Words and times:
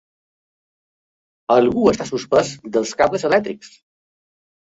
Algú 1.55 1.83
està 1.91 2.07
suspès 2.11 2.55
dels 2.79 2.95
cables 3.03 3.27
elèctrics. 3.31 3.71